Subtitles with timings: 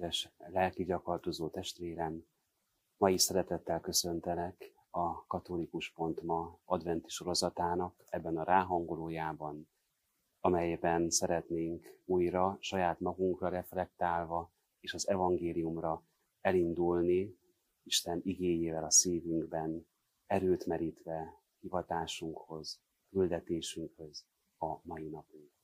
[0.00, 2.26] Kedves lelki gyakorlatozó testvérem,
[2.96, 9.68] mai szeretettel köszöntelek a Katolikus Pont ma adventi sorozatának ebben a ráhangolójában,
[10.40, 16.04] amelyben szeretnénk újra saját magunkra reflektálva és az evangéliumra
[16.40, 17.38] elindulni,
[17.82, 19.86] Isten igéjével a szívünkben,
[20.26, 24.24] erőt merítve hivatásunkhoz, küldetésünkhöz
[24.58, 25.59] a mai napunk.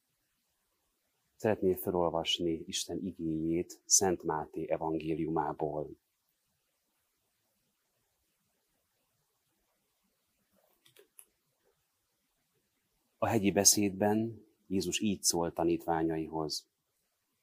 [1.36, 5.90] Szeretném felolvasni Isten igéjét Szent Máté evangéliumából.
[13.18, 16.68] A hegyi beszédben Jézus így szólt tanítványaihoz.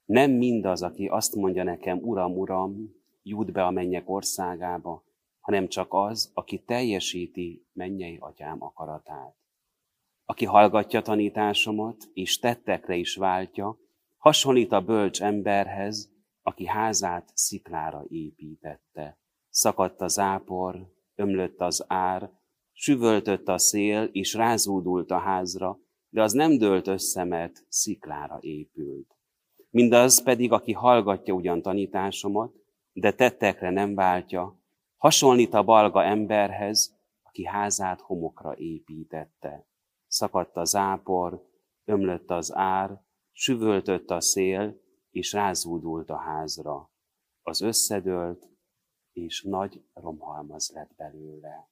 [0.06, 5.04] Nem mindaz, aki azt mondja nekem, Uram, Uram, jut be a mennyek országába,
[5.40, 9.43] hanem csak az, aki teljesíti mennyei atyám akaratát.
[10.26, 13.78] Aki hallgatja tanításomat, és tettekre is váltja,
[14.18, 19.18] hasonlít a bölcs emberhez, aki házát sziklára építette.
[19.50, 22.32] Szakadt a zápor, ömlött az ár,
[22.72, 29.16] süvöltött a szél, és rázúdult a házra, de az nem dőlt össze, mert sziklára épült.
[29.70, 32.54] Mindaz pedig, aki hallgatja ugyan tanításomat,
[32.94, 34.60] de tettekre nem váltja,
[34.98, 39.66] hasonlít a balga emberhez, aki házát homokra építette.
[40.14, 41.50] Szakadt a zápor,
[41.86, 46.92] ömlött az ár, süvöltött a szél, és rázúdult a házra.
[47.42, 48.50] Az összedőlt,
[49.12, 51.70] és nagy romhalmaz lett belőle.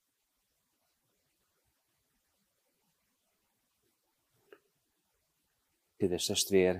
[5.97, 6.79] Kedves testvér,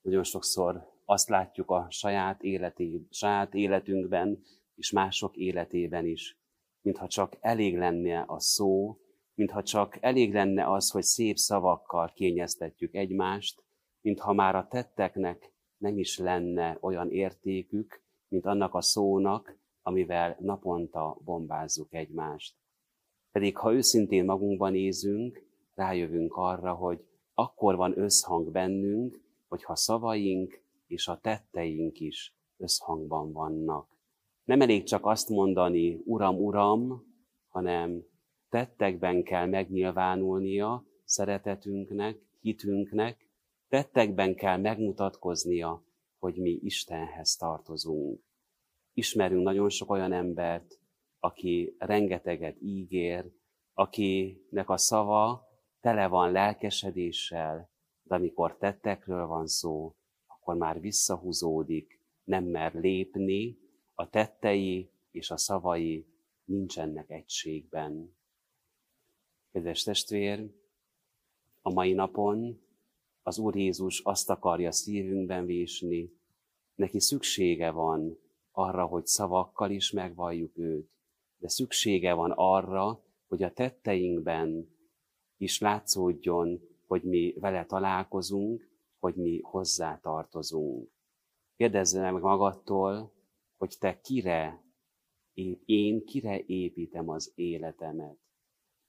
[0.00, 6.38] nagyon sokszor azt látjuk a saját, életé, saját életünkben, és mások életében is,
[6.80, 9.00] mintha csak elég lenne a szó,
[9.36, 13.64] mintha csak elég lenne az, hogy szép szavakkal kényeztetjük egymást,
[14.00, 21.18] mintha már a tetteknek nem is lenne olyan értékük, mint annak a szónak, amivel naponta
[21.24, 22.56] bombázzuk egymást.
[23.32, 27.04] Pedig ha őszintén magunkban nézünk, rájövünk arra, hogy
[27.34, 33.88] akkor van összhang bennünk, hogyha szavaink és a tetteink is összhangban vannak.
[34.44, 37.04] Nem elég csak azt mondani, Uram, Uram,
[37.48, 38.04] hanem
[38.56, 43.28] tettekben kell megnyilvánulnia szeretetünknek, hitünknek,
[43.68, 45.84] tettekben kell megmutatkoznia,
[46.18, 48.22] hogy mi Istenhez tartozunk.
[48.92, 50.80] Ismerünk nagyon sok olyan embert,
[51.18, 53.32] aki rengeteget ígér,
[53.72, 55.48] akinek a szava
[55.80, 57.70] tele van lelkesedéssel,
[58.02, 59.94] de amikor tettekről van szó,
[60.26, 63.58] akkor már visszahúzódik, nem mer lépni,
[63.94, 66.06] a tettei és a szavai
[66.44, 68.15] nincsenek egységben.
[69.56, 70.50] Kedves testvér,
[71.62, 72.60] a mai napon
[73.22, 76.12] az Úr Jézus azt akarja szívünkben vésni,
[76.74, 78.18] neki szüksége van
[78.50, 80.90] arra, hogy szavakkal is megvalljuk őt,
[81.38, 84.76] de szüksége van arra, hogy a tetteinkben
[85.36, 88.68] is látszódjon, hogy mi vele találkozunk,
[88.98, 90.90] hogy mi hozzá tartozunk.
[91.56, 93.12] Kérdezze meg magadtól,
[93.56, 94.64] hogy te kire,
[95.64, 98.24] én kire építem az életemet.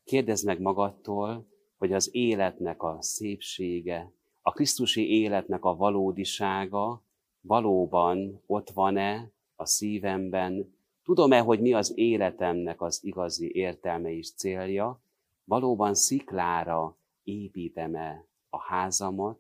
[0.07, 1.45] Kérdezd meg magadtól,
[1.77, 7.03] hogy az életnek a szépsége, a Krisztusi életnek a valódisága
[7.41, 15.01] valóban ott van-e a szívemben, tudom-e, hogy mi az életemnek az igazi értelme és célja,
[15.43, 19.39] valóban sziklára építem-e a házamat,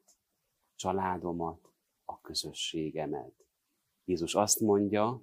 [0.75, 1.71] családomat,
[2.05, 3.33] a közösségemet.
[4.05, 5.21] Jézus azt mondja,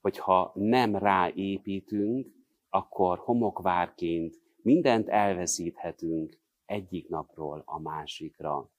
[0.00, 2.34] hogy ha nem ráépítünk,
[2.68, 8.70] akkor homokvárként mindent elveszíthetünk egyik napról a másikra.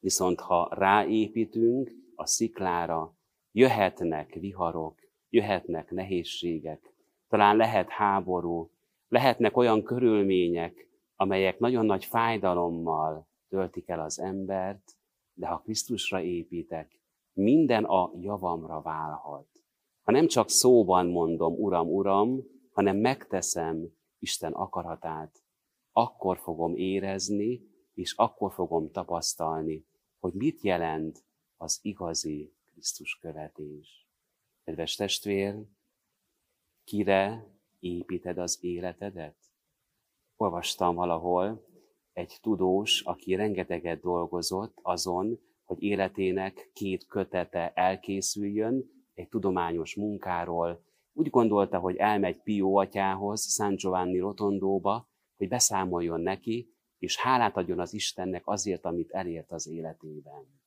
[0.00, 3.16] Viszont ha ráépítünk a sziklára,
[3.52, 6.94] jöhetnek viharok, jöhetnek nehézségek,
[7.28, 8.70] talán lehet háború,
[9.08, 14.92] lehetnek olyan körülmények, amelyek nagyon nagy fájdalommal töltik el az embert,
[15.34, 17.00] de ha Krisztusra építek,
[17.32, 19.48] minden a javamra válhat.
[20.02, 22.42] Ha nem csak szóban mondom, Uram, Uram,
[22.72, 25.42] hanem megteszem Isten akaratát,
[25.92, 27.60] akkor fogom érezni,
[27.94, 29.86] és akkor fogom tapasztalni,
[30.18, 31.24] hogy mit jelent
[31.56, 34.08] az igazi Krisztus követés.
[34.64, 35.64] Kedves testvér,
[36.84, 37.46] kire
[37.80, 39.36] építed az életedet?
[40.36, 41.66] Olvastam valahol
[42.12, 50.84] egy tudós, aki rengeteget dolgozott azon, hogy életének két kötete elkészüljön egy tudományos munkáról.
[51.12, 57.80] Úgy gondolta, hogy elmegy Pio atyához, San Giovanni Rotondóba, hogy beszámoljon neki, és hálát adjon
[57.80, 60.60] az Istennek azért, amit elért az életében.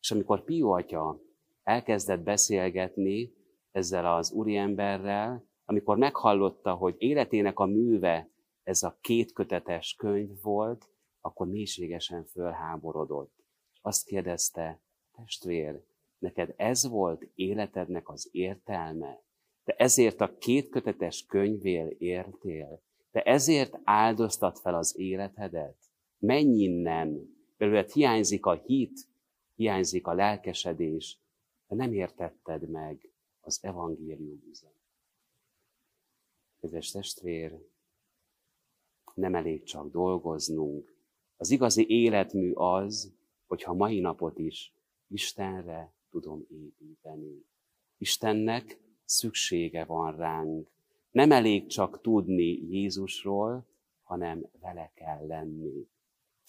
[0.00, 1.20] És amikor Pio atya
[1.62, 3.32] elkezdett beszélgetni
[3.70, 8.30] ezzel az úriemberrel, amikor meghallotta, hogy életének a műve
[8.62, 10.88] ez a kétkötetes könyv volt,
[11.20, 13.34] akkor mélységesen fölháborodott.
[13.72, 14.80] És azt kérdezte,
[15.12, 15.84] testvér,
[16.18, 19.22] neked ez volt életednek az értelme?
[19.70, 22.82] Te ezért a kétkötetes könyvél értél?
[23.10, 25.76] Te ezért áldoztat fel az életedet?
[26.18, 27.36] Menj innen!
[27.56, 29.00] Belőled hiányzik a hit,
[29.54, 31.18] hiányzik a lelkesedés,
[31.68, 34.74] de nem értetted meg az evangélium üzenet.
[36.60, 37.58] Kedves testvér,
[39.14, 40.94] nem elég csak dolgoznunk.
[41.36, 43.12] Az igazi életmű az,
[43.46, 44.74] hogyha mai napot is
[45.08, 47.44] Istenre tudom építeni.
[47.98, 50.68] Istennek szüksége van ránk.
[51.10, 53.66] Nem elég csak tudni Jézusról,
[54.02, 55.88] hanem vele kell lenni.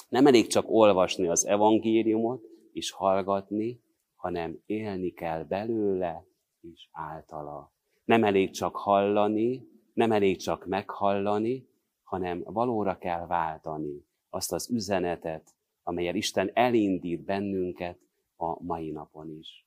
[0.09, 2.43] Nem elég csak olvasni az evangéliumot
[2.73, 3.81] és hallgatni,
[4.15, 6.25] hanem élni kell belőle
[6.61, 7.71] és általa.
[8.03, 11.67] Nem elég csak hallani, nem elég csak meghallani,
[12.03, 17.99] hanem valóra kell váltani azt az üzenetet, amelyel Isten elindít bennünket
[18.35, 19.65] a mai napon is.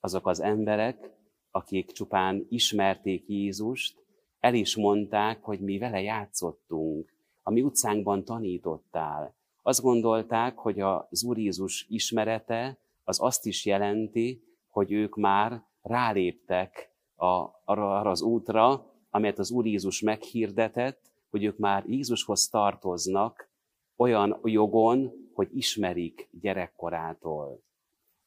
[0.00, 1.10] Azok az emberek,
[1.52, 4.04] akik csupán ismerték Jézust,
[4.40, 7.12] el is mondták, hogy mi vele játszottunk,
[7.42, 9.34] a mi utcánkban tanítottál.
[9.62, 16.90] Azt gondolták, hogy az Úr Jézus ismerete az azt is jelenti, hogy ők már ráléptek
[17.14, 23.50] a, arra az útra, amelyet az Úr Jézus meghirdetett, hogy ők már Jézushoz tartoznak
[23.96, 27.62] olyan jogon, hogy ismerik gyerekkorától.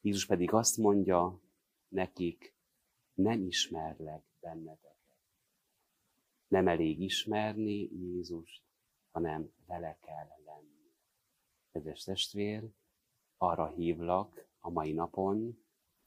[0.00, 1.40] Jézus pedig azt mondja
[1.88, 2.55] nekik,
[3.16, 4.94] nem ismerlek benneteket.
[6.48, 8.62] Nem elég ismerni Jézust,
[9.10, 10.92] hanem vele kell lenni.
[11.72, 12.68] Kedves testvér,
[13.36, 15.58] arra hívlak a mai napon,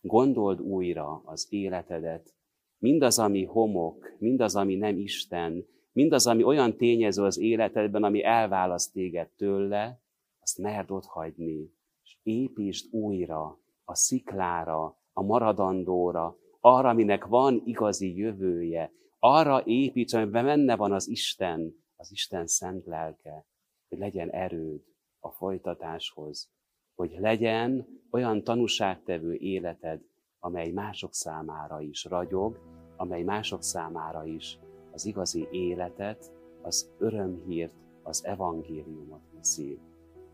[0.01, 2.33] gondold újra az életedet,
[2.77, 8.93] mindaz, ami homok, mindaz, ami nem Isten, mindaz, ami olyan tényező az életedben, ami elválaszt
[8.93, 10.01] téged tőle,
[10.39, 11.73] azt merd ott hagyni,
[12.03, 20.45] és építsd újra a sziklára, a maradandóra, arra, aminek van igazi jövője, arra építs, amiben
[20.45, 23.45] benne van az Isten, az Isten szent lelke,
[23.89, 24.81] hogy legyen erőd
[25.19, 26.49] a folytatáshoz,
[26.95, 30.01] hogy legyen olyan tanúságtevő életed,
[30.39, 32.59] amely mások számára is ragyog,
[32.97, 34.59] amely mások számára is
[34.91, 37.73] az igazi életet, az örömhírt,
[38.03, 39.79] az evangéliumot viszi.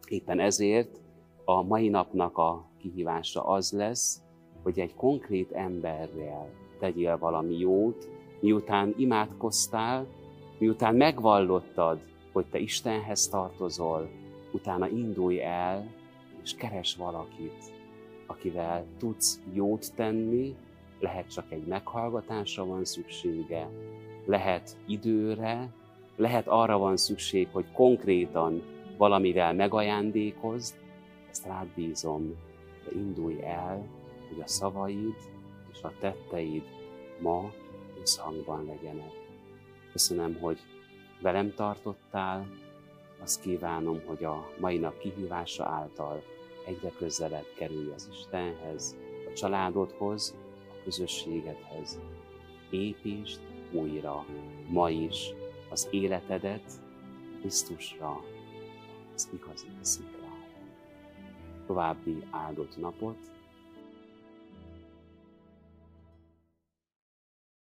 [0.08, 1.02] Éppen ezért
[1.46, 4.25] a mai napnak a kihívása az lesz,
[4.66, 8.10] hogy egy konkrét emberrel tegyél valami jót,
[8.40, 10.06] miután imádkoztál,
[10.58, 12.00] miután megvallottad,
[12.32, 14.10] hogy te Istenhez tartozol,
[14.52, 15.92] utána indulj el,
[16.44, 17.72] és keres valakit,
[18.26, 20.56] akivel tudsz jót tenni,
[21.00, 23.70] lehet csak egy meghallgatásra van szüksége,
[24.26, 25.70] lehet időre,
[26.16, 28.62] lehet arra van szükség, hogy konkrétan
[28.98, 30.76] valamivel megajándékozd,
[31.30, 32.36] ezt rád bízom,
[32.86, 33.88] de indulj el,
[34.36, 35.16] hogy a szavaid
[35.72, 36.64] és a tetteid
[37.20, 37.52] ma
[38.02, 39.12] összhangban legyenek.
[39.92, 40.60] Köszönöm, hogy
[41.22, 42.48] velem tartottál,
[43.22, 46.24] azt kívánom, hogy a mai nap kihívása által
[46.66, 48.96] egyre közelebb kerülj az Istenhez,
[49.30, 50.36] a családodhoz,
[50.70, 52.00] a közösségedhez.
[52.70, 53.40] Építsd
[53.72, 54.26] újra,
[54.68, 55.34] ma is,
[55.70, 56.72] az életedet
[57.40, 58.22] Krisztusra,
[59.14, 60.26] az igazi sziklára.
[61.66, 63.35] További áldott napot,